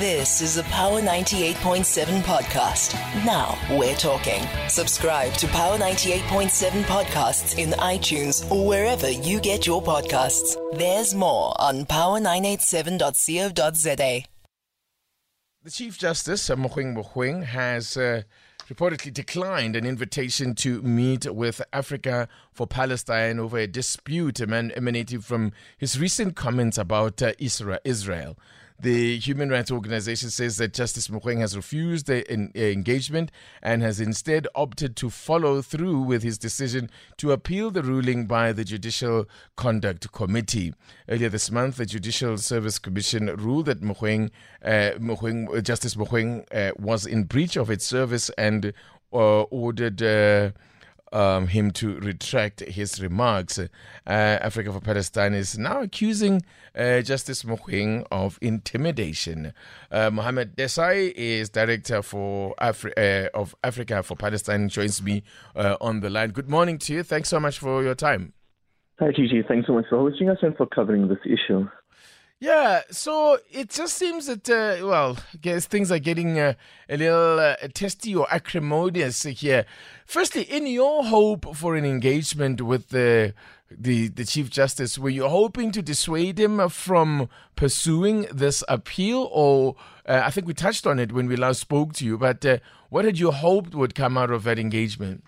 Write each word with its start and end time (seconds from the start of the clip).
This 0.00 0.40
is 0.40 0.56
a 0.56 0.64
Power 0.64 1.00
98.7 1.00 2.22
podcast. 2.22 2.94
Now 3.24 3.56
we're 3.78 3.94
talking. 3.94 4.42
Subscribe 4.68 5.32
to 5.34 5.46
Power 5.46 5.78
98.7 5.78 6.82
podcasts 6.82 7.56
in 7.58 7.70
iTunes 7.78 8.50
or 8.50 8.66
wherever 8.66 9.08
you 9.08 9.38
get 9.38 9.68
your 9.68 9.80
podcasts. 9.80 10.56
There's 10.76 11.14
more 11.14 11.54
on 11.60 11.86
power987.co.za. 11.86 14.24
The 15.62 15.70
Chief 15.70 15.96
Justice, 15.96 16.48
Mogoeng 16.48 16.96
Mogoeng, 16.96 17.44
has 17.44 17.96
uh, 17.96 18.22
reportedly 18.68 19.12
declined 19.12 19.76
an 19.76 19.86
invitation 19.86 20.56
to 20.56 20.82
meet 20.82 21.32
with 21.32 21.62
Africa 21.72 22.26
for 22.52 22.66
Palestine 22.66 23.38
over 23.38 23.58
a 23.58 23.68
dispute 23.68 24.40
emanating 24.40 25.20
from 25.20 25.52
his 25.78 26.00
recent 26.00 26.34
comments 26.34 26.78
about 26.78 27.22
uh, 27.22 27.32
Israel. 27.38 28.36
The 28.78 29.18
human 29.18 29.50
rights 29.50 29.70
organization 29.70 30.30
says 30.30 30.56
that 30.56 30.74
Justice 30.74 31.08
Mogoeng 31.08 31.38
has 31.38 31.56
refused 31.56 32.06
the 32.06 32.30
engagement 32.32 33.30
and 33.62 33.82
has 33.82 34.00
instead 34.00 34.48
opted 34.54 34.96
to 34.96 35.10
follow 35.10 35.62
through 35.62 36.00
with 36.00 36.24
his 36.24 36.38
decision 36.38 36.90
to 37.18 37.30
appeal 37.30 37.70
the 37.70 37.84
ruling 37.84 38.26
by 38.26 38.52
the 38.52 38.64
Judicial 38.64 39.26
Conduct 39.56 40.10
Committee. 40.12 40.74
Earlier 41.08 41.28
this 41.28 41.52
month, 41.52 41.76
the 41.76 41.86
Judicial 41.86 42.36
Service 42.36 42.80
Commission 42.80 43.26
ruled 43.36 43.66
that 43.66 43.80
Mogoeng, 43.80 44.30
uh, 44.64 45.60
Justice 45.60 45.94
Mogoeng 45.94 46.44
uh, 46.52 46.72
was 46.76 47.06
in 47.06 47.24
breach 47.24 47.56
of 47.56 47.70
its 47.70 47.86
service 47.86 48.28
and 48.36 48.72
uh, 49.12 49.42
ordered. 49.42 50.02
Um, 51.12 51.46
him 51.46 51.70
to 51.72 52.00
retract 52.00 52.58
his 52.60 53.00
remarks. 53.00 53.58
Uh, 53.58 53.68
Africa 54.04 54.72
for 54.72 54.80
Palestine 54.80 55.32
is 55.32 55.56
now 55.56 55.82
accusing 55.82 56.42
uh, 56.76 57.02
Justice 57.02 57.44
Mogoeng 57.44 58.04
of 58.10 58.36
intimidation. 58.42 59.52
Uh, 59.92 60.10
Muhammed 60.10 60.56
Desai 60.56 61.12
is 61.14 61.50
director 61.50 62.02
for 62.02 62.54
Afri- 62.60 62.94
uh, 62.96 63.28
of 63.32 63.54
Africa 63.62 64.02
for 64.02 64.16
Palestine. 64.16 64.68
Joins 64.68 65.02
me 65.02 65.22
uh, 65.54 65.76
on 65.80 66.00
the 66.00 66.10
line. 66.10 66.30
Good 66.30 66.50
morning 66.50 66.78
to 66.78 66.94
you. 66.94 67.02
Thanks 67.04 67.28
so 67.28 67.38
much 67.38 67.60
for 67.60 67.84
your 67.84 67.94
time. 67.94 68.32
Hi, 68.98 69.10
Gigi. 69.10 69.42
Thanks 69.46 69.66
so 69.66 69.74
much 69.74 69.86
for 69.88 69.98
hosting 69.98 70.30
us 70.30 70.38
and 70.42 70.56
for 70.56 70.66
covering 70.66 71.08
this 71.08 71.18
issue. 71.24 71.68
Yeah, 72.44 72.82
so 72.90 73.38
it 73.50 73.70
just 73.70 73.96
seems 73.96 74.26
that, 74.26 74.50
uh, 74.50 74.86
well, 74.86 75.16
I 75.32 75.38
guess 75.38 75.64
things 75.64 75.90
are 75.90 75.98
getting 75.98 76.38
uh, 76.38 76.52
a 76.90 76.98
little 76.98 77.40
uh, 77.40 77.56
testy 77.72 78.14
or 78.14 78.26
acrimonious 78.30 79.22
here. 79.22 79.64
Firstly, 80.04 80.42
in 80.42 80.66
your 80.66 81.06
hope 81.06 81.56
for 81.56 81.74
an 81.74 81.86
engagement 81.86 82.60
with 82.60 82.90
the, 82.90 83.32
the, 83.70 84.08
the 84.08 84.26
Chief 84.26 84.50
Justice, 84.50 84.98
were 84.98 85.08
you 85.08 85.26
hoping 85.26 85.72
to 85.72 85.80
dissuade 85.80 86.38
him 86.38 86.68
from 86.68 87.30
pursuing 87.56 88.26
this 88.30 88.62
appeal? 88.68 89.30
Or 89.32 89.76
uh, 90.04 90.20
I 90.22 90.30
think 90.30 90.46
we 90.46 90.52
touched 90.52 90.86
on 90.86 90.98
it 90.98 91.12
when 91.12 91.26
we 91.26 91.36
last 91.36 91.60
spoke 91.60 91.94
to 91.94 92.04
you, 92.04 92.18
but 92.18 92.44
uh, 92.44 92.58
what 92.90 93.06
had 93.06 93.18
you 93.18 93.30
hoped 93.30 93.74
would 93.74 93.94
come 93.94 94.18
out 94.18 94.30
of 94.30 94.44
that 94.44 94.58
engagement? 94.58 95.24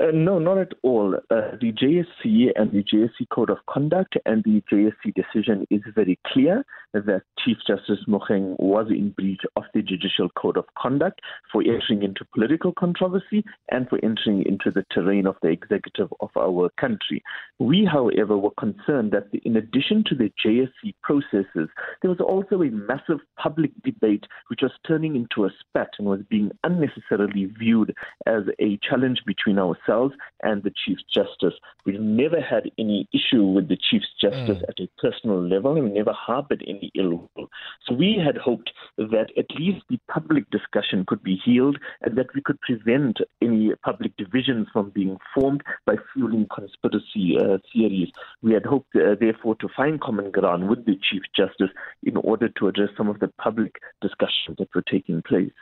Uh, 0.00 0.06
no, 0.12 0.38
not 0.38 0.58
at 0.58 0.72
all. 0.82 1.14
Uh, 1.30 1.56
the 1.60 1.72
JSC 1.72 2.48
and 2.56 2.72
the 2.72 2.82
JSC 2.82 3.28
Code 3.30 3.50
of 3.50 3.58
Conduct 3.68 4.16
and 4.24 4.42
the 4.44 4.62
JSC 4.72 5.12
decision 5.14 5.66
is 5.70 5.82
very 5.94 6.18
clear 6.26 6.64
that 6.94 7.22
Chief 7.38 7.56
Justice 7.66 8.04
Mogoeng 8.08 8.58
was 8.58 8.86
in 8.90 9.10
breach 9.10 9.40
of 9.56 9.64
the 9.74 9.82
Judicial 9.82 10.28
Code 10.30 10.56
of 10.56 10.64
Conduct 10.78 11.20
for 11.50 11.62
entering 11.62 12.02
into 12.02 12.24
political 12.34 12.72
controversy 12.72 13.44
and 13.70 13.88
for 13.88 13.98
entering 14.02 14.44
into 14.46 14.70
the 14.70 14.84
terrain 14.90 15.26
of 15.26 15.36
the 15.42 15.48
executive 15.48 16.08
of 16.20 16.30
our 16.36 16.70
country. 16.80 17.22
We, 17.58 17.88
however, 17.90 18.36
were 18.36 18.50
concerned 18.58 19.12
that 19.12 19.28
in 19.44 19.56
addition 19.56 20.04
to 20.08 20.14
the 20.14 20.30
JSC 20.44 20.94
processes, 21.02 21.68
there 22.00 22.10
was 22.10 22.20
also 22.20 22.62
a 22.62 22.70
massive 22.70 23.20
public 23.38 23.70
debate 23.82 24.24
which 24.48 24.60
was 24.62 24.72
turning 24.86 25.16
into 25.16 25.44
a 25.46 25.50
spat 25.60 25.90
and 25.98 26.08
was 26.08 26.20
being 26.28 26.50
unnecessarily 26.64 27.46
viewed 27.58 27.94
as 28.26 28.42
a 28.60 28.78
challenge 28.88 29.22
between 29.26 29.58
our 29.58 29.76
ourselves 29.82 30.14
and 30.42 30.62
the 30.62 30.72
Chief 30.84 30.98
Justice. 31.12 31.58
We've 31.84 32.00
never 32.00 32.40
had 32.40 32.70
any 32.78 33.08
issue 33.12 33.44
with 33.44 33.68
the 33.68 33.76
Chief 33.76 34.02
Justice 34.20 34.58
mm. 34.58 34.68
at 34.68 34.80
a 34.80 34.88
personal 35.00 35.42
level, 35.42 35.76
and 35.76 35.84
we 35.84 35.90
never 35.90 36.12
harbored 36.12 36.64
any 36.66 36.90
ill 36.94 37.30
will. 37.34 37.48
So 37.86 37.94
we 37.94 38.20
had 38.24 38.36
hoped 38.36 38.70
that 38.98 39.28
at 39.36 39.50
least 39.58 39.84
the 39.88 39.98
public 40.08 40.48
discussion 40.50 41.04
could 41.06 41.22
be 41.22 41.40
healed 41.44 41.78
and 42.02 42.16
that 42.16 42.34
we 42.34 42.42
could 42.42 42.60
prevent 42.60 43.18
any 43.40 43.72
public 43.84 44.16
divisions 44.16 44.68
from 44.72 44.90
being 44.90 45.16
formed 45.34 45.62
by 45.86 45.96
fueling 46.12 46.46
conspiracy 46.54 47.36
uh, 47.38 47.58
theories. 47.72 48.10
We 48.42 48.52
had 48.52 48.64
hoped, 48.64 48.94
uh, 48.96 49.16
therefore, 49.18 49.56
to 49.56 49.68
find 49.76 50.00
common 50.00 50.30
ground 50.30 50.68
with 50.68 50.84
the 50.86 50.98
Chief 51.10 51.22
Justice 51.34 51.70
in 52.02 52.16
order 52.16 52.48
to 52.48 52.68
address 52.68 52.90
some 52.96 53.08
of 53.08 53.20
the 53.20 53.28
public 53.28 53.76
discussions 54.00 54.56
that 54.58 54.74
were 54.74 54.82
taking 54.82 55.22
place. 55.22 55.52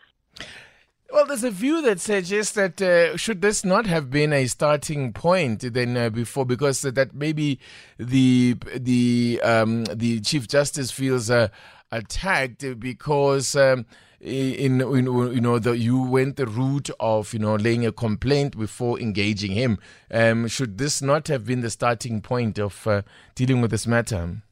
Well, 1.12 1.26
there's 1.26 1.42
a 1.42 1.50
view 1.50 1.82
that 1.82 1.98
suggests 1.98 2.52
that 2.52 2.80
uh, 2.80 3.16
should 3.16 3.42
this 3.42 3.64
not 3.64 3.86
have 3.86 4.10
been 4.10 4.32
a 4.32 4.46
starting 4.46 5.12
point 5.12 5.60
then 5.72 5.96
uh, 5.96 6.08
before, 6.08 6.46
because 6.46 6.82
that 6.82 7.14
maybe 7.14 7.58
the 7.98 8.56
the 8.76 9.40
um, 9.42 9.84
the 9.86 10.20
chief 10.20 10.46
justice 10.46 10.90
feels 10.90 11.30
uh, 11.30 11.48
attacked 11.90 12.78
because. 12.78 13.56
Um, 13.56 13.86
in, 14.20 14.82
in, 14.82 15.06
you 15.06 15.40
know 15.40 15.56
you 15.72 16.02
went 16.02 16.36
the 16.36 16.44
route 16.46 16.90
of 17.00 17.32
you 17.32 17.38
know 17.38 17.56
laying 17.56 17.86
a 17.86 17.90
complaint 17.90 18.58
before 18.58 19.00
engaging 19.00 19.52
him. 19.52 19.78
Um, 20.10 20.46
should 20.46 20.76
this 20.76 21.00
not 21.00 21.28
have 21.28 21.46
been 21.46 21.62
the 21.62 21.70
starting 21.70 22.20
point 22.20 22.58
of 22.58 22.86
uh, 22.86 23.00
dealing 23.34 23.62
with 23.62 23.70
this 23.70 23.86
matter? 23.86 24.42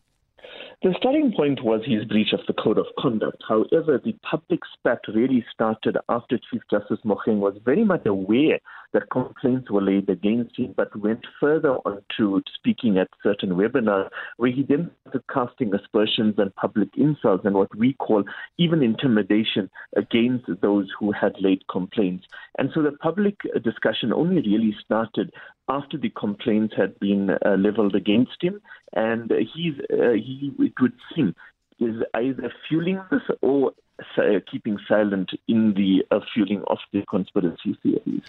The 0.80 0.94
starting 0.96 1.32
point 1.36 1.64
was 1.64 1.80
his 1.84 2.04
breach 2.04 2.32
of 2.32 2.38
the 2.46 2.52
code 2.52 2.78
of 2.78 2.86
conduct. 3.00 3.42
However, 3.48 3.98
the 3.98 4.12
public 4.22 4.60
spat 4.74 5.00
really 5.12 5.44
started 5.52 5.96
after 6.08 6.38
Chief 6.38 6.62
Justice 6.70 7.00
Mogoeng 7.04 7.40
was 7.40 7.58
very 7.64 7.82
much 7.82 8.06
aware 8.06 8.60
that 8.92 9.10
complaints 9.10 9.72
were 9.72 9.82
laid 9.82 10.08
against 10.08 10.56
him, 10.56 10.74
but 10.76 10.94
went 10.94 11.26
further 11.40 11.78
on 11.78 12.00
to 12.16 12.40
speaking 12.54 12.96
at 12.96 13.08
certain 13.24 13.50
webinars 13.50 14.08
where 14.36 14.52
he 14.52 14.62
then 14.62 14.92
started 15.02 15.24
casting 15.34 15.74
aspersions 15.74 16.36
and 16.38 16.54
public 16.54 16.90
insults 16.96 17.44
and 17.44 17.56
what 17.56 17.74
we 17.76 17.94
call 17.94 18.22
even 18.58 18.80
intimidation 18.80 19.68
against 19.96 20.46
those 20.62 20.86
who 21.00 21.10
had 21.10 21.34
laid 21.40 21.66
complaints. 21.66 22.24
And 22.56 22.70
so 22.72 22.82
the 22.82 22.92
public 22.92 23.36
discussion 23.64 24.12
only 24.12 24.42
really 24.42 24.76
started 24.84 25.32
after 25.68 25.98
the 25.98 26.10
complaints 26.10 26.74
had 26.76 26.98
been 26.98 27.30
uh, 27.30 27.56
leveled 27.58 27.94
against 27.94 28.42
him, 28.42 28.60
and 28.94 29.30
he's 29.54 29.74
uh, 29.92 30.12
he 30.12 30.52
it 30.58 30.72
would 30.80 30.94
seem 31.14 31.34
is 31.80 32.02
either 32.14 32.52
fueling 32.68 33.00
this 33.10 33.22
or 33.40 33.72
uh, 34.16 34.40
keeping 34.50 34.78
silent 34.88 35.30
in 35.46 35.74
the 35.74 36.04
uh, 36.14 36.20
fueling 36.32 36.62
of 36.68 36.78
the 36.92 37.02
conspiracy 37.08 37.76
theories. 37.82 38.22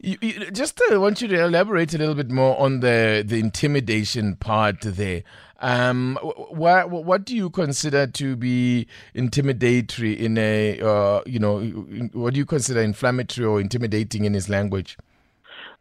You, 0.00 0.16
you, 0.20 0.50
just 0.50 0.80
uh, 0.90 1.00
want 1.00 1.20
you 1.22 1.28
to 1.28 1.44
elaborate 1.44 1.94
a 1.94 1.98
little 1.98 2.14
bit 2.14 2.30
more 2.30 2.58
on 2.60 2.80
the 2.80 3.24
the 3.26 3.40
intimidation 3.40 4.36
part 4.36 4.80
there. 4.82 5.22
Um, 5.60 6.18
what 6.50 6.90
what 6.90 7.24
do 7.24 7.34
you 7.34 7.48
consider 7.48 8.06
to 8.06 8.36
be 8.36 8.86
intimidatory 9.14 10.18
in 10.18 10.36
a 10.36 10.80
uh, 10.80 11.22
you 11.26 11.38
know 11.38 11.60
what 12.12 12.34
do 12.34 12.38
you 12.38 12.46
consider 12.46 12.82
inflammatory 12.82 13.46
or 13.46 13.60
intimidating 13.60 14.24
in 14.24 14.34
his 14.34 14.48
language? 14.48 14.98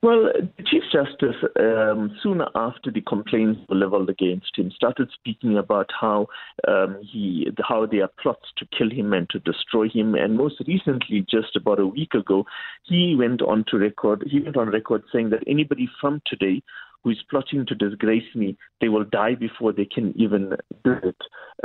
Well, 0.02 0.32
the 0.58 0.64
Chief 0.64 0.83
Justice, 0.94 1.36
um, 1.60 2.16
soon 2.22 2.42
after 2.54 2.92
the 2.92 3.02
complaints 3.02 3.62
were 3.68 3.76
leveled 3.76 4.12
against 4.12 4.56
him, 4.56 4.70
started 4.76 5.10
speaking 5.12 5.58
about 5.58 5.90
how 6.00 6.28
um, 6.68 7.00
he, 7.02 7.48
how 7.68 7.88
there 7.88 8.04
are 8.04 8.12
plots 8.22 8.46
to 8.58 8.68
kill 8.78 8.92
him 8.92 9.12
and 9.12 9.28
to 9.32 9.40
destroy 9.40 9.90
him. 9.90 10.14
And 10.14 10.38
most 10.38 10.62
recently, 10.68 11.26
just 11.28 11.56
about 11.56 11.80
a 11.80 11.88
week 11.88 12.14
ago, 12.14 12.46
he 12.84 13.16
went 13.18 13.42
on 13.42 13.66
to 13.70 13.78
record. 13.78 14.24
He 14.30 14.40
went 14.40 14.56
on 14.56 14.70
record 14.70 15.04
saying 15.12 15.32
that 15.32 15.44
anybody 15.48 15.90
from 16.00 16.22
today 16.28 16.62
who 17.04 17.10
is 17.10 17.18
plotting 17.28 17.66
to 17.66 17.76
disgrace 17.76 18.36
me, 18.36 18.56
they 18.80 18.88
will 18.88 19.04
die 19.04 19.34
before 19.34 19.74
they 19.74 19.86
can 19.86 20.14
even 20.16 20.56
do 20.84 20.94
it. 21.04 21.18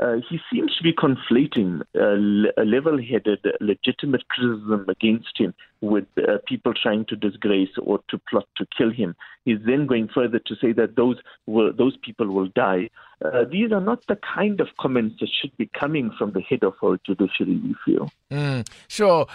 Uh, 0.03 0.17
he 0.29 0.39
seems 0.51 0.75
to 0.77 0.83
be 0.83 0.95
conflating 0.95 1.83
a 1.95 2.65
level 2.65 2.99
headed, 2.99 3.45
legitimate 3.61 4.27
criticism 4.29 4.87
against 4.89 5.37
him 5.37 5.55
with 5.81 6.07
uh, 6.19 6.39
people 6.47 6.73
trying 6.75 7.05
to 7.07 7.17
disgrace 7.17 7.71
or 7.83 8.01
to 8.09 8.21
plot 8.31 8.49
to 8.57 8.67
kill 8.77 8.91
him. 8.91 9.15
He's 9.45 9.59
then 9.65 9.87
going 9.87 10.09
further 10.15 10.41
to 10.41 10.55
say 10.61 10.73
that 10.73 10.97
those 10.97 11.17
will, 11.47 11.73
those 11.73 11.97
people 11.99 12.27
will 12.27 12.49
die. 12.49 12.91
Uh, 13.25 13.45
these 13.51 13.73
are 13.73 13.81
not 13.81 14.07
the 14.07 14.17
kind 14.35 14.61
of 14.61 14.69
comments 14.79 15.17
that 15.21 15.29
should 15.41 15.57
be 15.57 15.71
coming 15.79 16.11
from 16.19 16.33
the 16.33 16.41
head 16.41 16.63
of 16.63 16.75
our 16.85 16.99
judiciary. 17.05 17.61
We 17.65 17.75
feel. 17.85 18.11
Mm, 18.31 18.69
sure, 18.87 19.27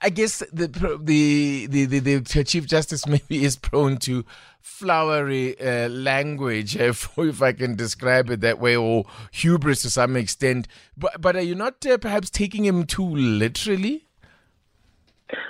I 0.00 0.10
guess 0.10 0.38
the 0.52 0.68
the, 0.68 1.66
the 1.66 1.86
the, 1.86 2.20
the 2.20 2.44
chief 2.46 2.66
justice 2.66 3.06
maybe 3.06 3.44
is 3.44 3.56
prone 3.56 3.98
to 3.98 4.24
flowery 4.60 5.60
uh, 5.60 5.88
language, 5.88 6.76
if, 6.80 7.08
if, 7.18 7.42
I 7.42 7.52
can 7.52 7.74
describe 7.74 8.30
it 8.30 8.40
that 8.40 8.58
way, 8.60 8.76
or 8.76 9.04
hubris 9.32 9.82
to 9.82 9.90
some 9.90 10.16
extent. 10.16 10.68
But 10.96 11.20
but 11.20 11.36
are 11.36 11.42
you 11.42 11.54
not 11.54 11.84
uh, 11.84 11.98
perhaps 11.98 12.30
taking 12.30 12.64
him 12.64 12.84
too 12.84 13.04
literally? 13.04 14.07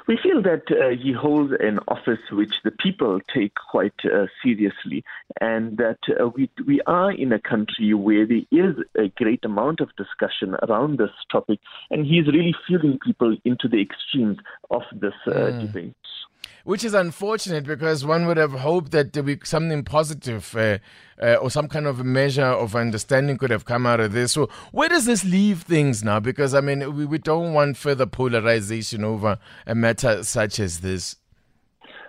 We 0.06 0.18
feel 0.22 0.42
that 0.42 0.64
uh, 0.70 1.00
he 1.00 1.12
holds 1.12 1.52
an 1.60 1.78
office 1.88 2.20
which 2.32 2.54
the 2.64 2.70
people 2.70 3.20
take 3.32 3.52
quite 3.70 3.94
uh, 4.04 4.26
seriously, 4.42 5.04
and 5.40 5.76
that 5.76 5.98
uh, 6.08 6.28
we 6.28 6.50
we 6.66 6.80
are 6.86 7.12
in 7.12 7.32
a 7.32 7.38
country 7.38 7.94
where 7.94 8.26
there 8.26 8.42
is 8.50 8.76
a 8.96 9.08
great 9.16 9.44
amount 9.44 9.80
of 9.80 9.94
discussion 9.96 10.56
around 10.68 10.98
this 10.98 11.10
topic, 11.30 11.60
and 11.90 12.06
he's 12.06 12.26
really 12.26 12.54
fueling 12.66 12.98
people 13.04 13.36
into 13.44 13.68
the 13.68 13.80
extremes 13.80 14.38
of 14.70 14.82
this 14.92 15.14
mm. 15.26 15.60
debate 15.60 15.94
which 16.68 16.84
is 16.84 16.92
unfortunate 16.92 17.64
because 17.64 18.04
one 18.04 18.26
would 18.26 18.36
have 18.36 18.52
hoped 18.52 18.90
that 18.90 19.14
there 19.14 19.22
be 19.22 19.38
something 19.42 19.82
positive 19.82 20.54
uh, 20.54 20.76
uh, 21.18 21.36
or 21.36 21.50
some 21.50 21.66
kind 21.66 21.86
of 21.86 21.98
a 21.98 22.04
measure 22.04 22.44
of 22.44 22.76
understanding 22.76 23.38
could 23.38 23.48
have 23.48 23.64
come 23.64 23.86
out 23.86 24.00
of 24.00 24.12
this. 24.12 24.32
So, 24.32 24.50
where 24.70 24.90
does 24.90 25.06
this 25.06 25.24
leave 25.24 25.62
things 25.62 26.04
now? 26.04 26.20
Because, 26.20 26.52
I 26.52 26.60
mean, 26.60 26.94
we, 26.94 27.06
we 27.06 27.16
don't 27.16 27.54
want 27.54 27.78
further 27.78 28.04
polarization 28.04 29.02
over 29.02 29.38
a 29.66 29.74
matter 29.74 30.22
such 30.24 30.60
as 30.60 30.80
this. 30.80 31.16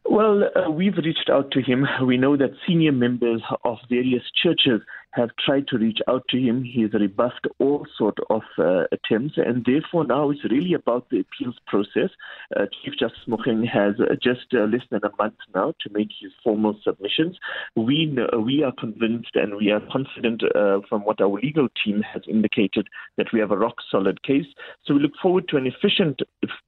Well, 0.03 0.44
uh, 0.44 0.69
we've 0.69 0.97
reached 0.97 1.29
out 1.31 1.51
to 1.51 1.62
him. 1.62 1.85
We 2.05 2.17
know 2.17 2.35
that 2.35 2.51
senior 2.67 2.91
members 2.91 3.41
of 3.63 3.77
various 3.88 4.23
churches 4.44 4.81
have 5.11 5.29
tried 5.44 5.67
to 5.67 5.77
reach 5.77 6.00
out 6.07 6.23
to 6.29 6.38
him. 6.38 6.63
He's 6.63 6.94
rebuffed 6.94 7.47
all 7.59 7.85
sort 7.97 8.17
of 8.29 8.41
uh, 8.57 8.83
attempts, 8.91 9.35
and 9.38 9.65
therefore 9.65 10.06
now 10.06 10.29
it's 10.29 10.44
really 10.50 10.73
about 10.73 11.09
the 11.09 11.21
appeals 11.21 11.56
process. 11.67 12.09
Uh, 12.56 12.65
Chief 12.83 12.94
Justice 13.00 13.25
Mogoeng 13.27 13.67
has 13.67 13.95
uh, 14.00 14.15
just 14.21 14.53
uh, 14.53 14.65
less 14.65 14.83
than 14.91 15.01
a 15.03 15.11
month 15.17 15.35
now 15.53 15.73
to 15.81 15.89
make 15.91 16.09
his 16.19 16.31
formal 16.44 16.79
submissions. 16.83 17.38
We 17.75 18.06
know, 18.06 18.27
we 18.39 18.63
are 18.63 18.73
convinced 18.77 19.31
and 19.35 19.56
we 19.56 19.71
are 19.71 19.81
confident 19.91 20.44
uh, 20.56 20.81
from 20.88 21.01
what 21.01 21.21
our 21.21 21.39
legal 21.41 21.67
team 21.83 22.01
has 22.01 22.21
indicated 22.27 22.88
that 23.17 23.27
we 23.33 23.39
have 23.39 23.51
a 23.51 23.57
rock 23.57 23.75
solid 23.89 24.21
case. 24.23 24.45
So 24.85 24.94
we 24.94 25.01
look 25.01 25.13
forward 25.21 25.47
to 25.50 25.57
an 25.57 25.65
efficient 25.65 26.21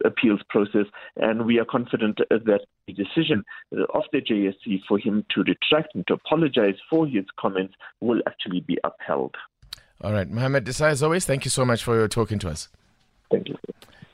appeals 0.04 0.42
process, 0.50 0.86
and 1.18 1.46
we 1.46 1.60
are 1.60 1.66
confident 1.66 2.20
that 2.30 2.62
the 2.88 2.94
decision 2.94 3.44
of 3.94 4.04
the 4.12 4.22
JSC 4.22 4.82
for 4.88 4.98
him 4.98 5.26
to 5.32 5.44
retract 5.44 5.96
and 5.96 6.06
to 6.08 6.14
apologize 6.14 6.76
for 6.90 7.08
his 7.08 7.26
comments 7.40 7.76
will 8.00 8.22
actually 8.32 8.62
be 8.62 8.78
upheld. 8.84 9.36
All 10.04 10.14
right, 10.14 10.30
Muhammed 10.30 10.66
Desai, 10.66 10.90
as 10.92 11.04
always, 11.04 11.26
thank 11.26 11.46
you 11.46 11.52
so 11.52 11.64
much 11.66 11.84
for 11.84 11.96
your 11.96 12.08
talking 12.08 12.40
to 12.40 12.50
us. 12.50 12.70
Thank 13.30 13.50
you. 13.50 13.58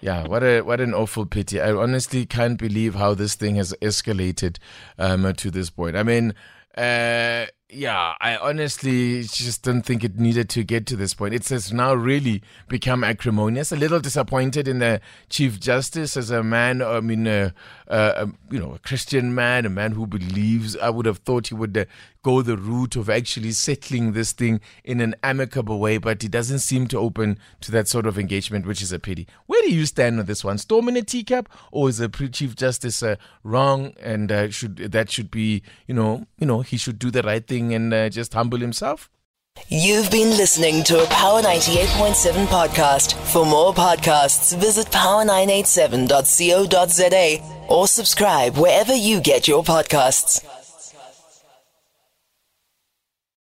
Yeah, 0.02 0.28
what 0.28 0.44
a 0.44 0.62
what 0.62 0.80
an 0.80 0.94
awful 0.94 1.26
pity. 1.26 1.60
I 1.60 1.72
honestly 1.74 2.26
can't 2.26 2.60
believe 2.60 2.96
how 2.96 3.14
this 3.16 3.36
thing 3.36 3.56
has 3.56 3.74
escalated 3.82 4.58
um, 5.00 5.34
to 5.34 5.50
this 5.50 5.70
point. 5.70 5.96
I 5.96 6.04
mean, 6.04 6.34
uh, 6.78 7.46
yeah, 7.70 8.14
I 8.22 8.38
honestly 8.38 9.24
just 9.24 9.64
don't 9.64 9.82
think 9.82 10.02
it 10.02 10.18
needed 10.18 10.50
to 10.52 10.64
get 10.64 10.86
to 10.88 10.96
this 10.96 11.14
point. 11.14 11.34
It 11.34 11.50
has 11.50 11.74
now 11.74 11.94
really 11.94 12.42
become 12.70 13.04
acrimonious. 13.04 13.74
A 13.74 13.76
little 13.76 14.00
disappointed 14.00 14.70
in 14.70 14.80
the 14.80 15.02
Chief 15.30 15.60
Justice 15.60 16.16
as 16.16 16.32
a 16.32 16.44
man, 16.44 16.82
I 16.82 17.02
mean, 17.02 17.28
uh, 17.28 17.50
uh, 17.90 18.28
you 18.50 18.60
know, 18.60 18.76
a 18.76 18.80
Christian 18.80 19.36
man, 19.36 19.66
a 19.66 19.70
man 19.70 19.92
who 19.92 20.08
believes. 20.08 20.78
I 20.78 20.90
would 20.90 21.06
have 21.06 21.18
thought 21.20 21.48
he 21.48 21.56
would 21.56 21.78
uh, 21.78 21.86
go 22.24 22.42
the 22.42 22.58
route 22.58 22.96
of 22.96 23.10
actually 23.10 23.52
settling 23.52 24.14
this 24.14 24.32
thing 24.34 24.60
in 24.84 25.00
an 25.00 25.16
amicable 25.24 25.80
way, 25.80 25.98
but 25.98 26.22
he 26.22 26.28
doesn't 26.28 26.60
seem 26.60 26.88
to 26.88 26.98
open 26.98 27.38
to 27.62 27.72
that 27.72 27.88
sort 27.88 28.06
of 28.06 28.18
engagement, 28.18 28.66
which 28.66 28.82
is 28.82 28.92
a 28.92 29.00
pity. 29.00 29.28
Where 29.46 29.62
do 29.62 29.74
you 29.74 29.86
stand 29.86 30.20
on 30.20 30.26
this 30.26 30.44
one? 30.44 30.58
Storm 30.58 30.90
in 30.90 30.98
a 30.98 31.02
teacup, 31.02 31.48
or 31.72 31.90
is 31.90 32.00
the 32.00 32.10
Chief 32.32 32.56
Justice 32.56 33.02
uh, 33.04 33.16
wrong, 33.44 33.94
and 34.02 34.32
uh, 34.32 34.50
should 34.50 34.78
that 34.78 35.10
should 35.12 35.32
be, 35.32 35.64
you 35.86 35.94
know, 35.94 36.26
you 36.38 36.46
know, 36.46 36.62
he 36.62 36.78
should 36.78 37.00
do 37.00 37.12
the 37.12 37.24
right 37.24 37.48
and 37.74 37.94
uh, 37.94 38.10
just 38.10 38.34
humble 38.34 38.60
himself? 38.60 39.10
You've 39.70 40.12
been 40.12 40.38
listening 40.38 40.84
to 40.86 41.04
a 41.04 41.08
Power 41.08 41.42
98.7 41.42 42.46
podcast. 42.46 43.14
For 43.32 43.46
more 43.46 43.74
podcasts, 43.74 44.56
visit 44.58 44.88
power987.co.za 44.88 47.66
or 47.68 47.88
subscribe 47.88 48.58
wherever 48.58 48.96
you 48.96 49.20
get 49.20 49.46
your 49.48 49.64
podcasts. 49.64 50.46